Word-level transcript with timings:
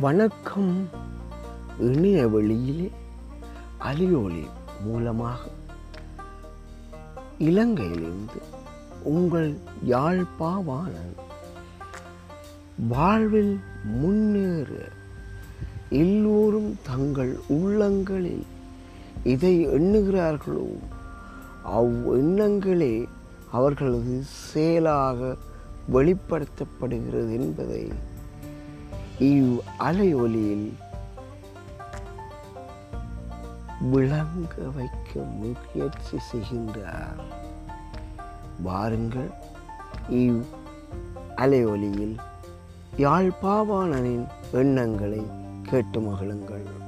வணக்கம். 0.00 0.88
இணைய 1.80 2.28
வெளியிலே 2.28 2.90
அலியோலி 3.80 4.46
மூலமாக. 4.84 5.40
இலங்கையிலிருந்து 7.38 8.42
உங்கள் 9.02 9.56
யாழ்ப்பாவாணன் 9.88 11.14
வாழ்வில் 12.88 13.60
முன்னேற 13.84 14.68
எல்லோரும் 15.90 16.76
தங்கள் 16.82 17.38
உள்ளங்களில் 17.48 18.46
இதை 19.24 19.66
எண்ணுகிறார்களோ 19.66 20.78
அவ் 21.62 22.14
எண்ணங்களே 22.14 23.04
அவர்களது 23.52 24.22
செயலாக 24.22 25.36
வெளிப்படுத்தப்படுகிறது 25.92 27.32
என்பதை 27.32 28.12
இவ் 29.18 29.58
அலையொலியில் 29.78 30.76
விளங்க 33.80 34.54
வைக்க 34.74 35.20
முயற்சி 35.20 36.18
செய்கின்றார். 36.32 37.22
வாருங்கள் 38.62 39.30
இவ் 40.08 40.44
அலையொலியில் 41.36 42.16
யாழ்ப்பாவாணனின் 42.96 44.26
எண்ணங்களை 44.52 45.26
கேட்டு 45.62 46.00
மகிழுங்கள். 46.00 46.83